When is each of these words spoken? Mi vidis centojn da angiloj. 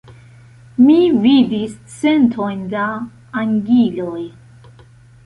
Mi 0.85 0.95
vidis 1.25 1.75
centojn 1.99 2.63
da 2.73 2.87
angiloj. 3.43 4.23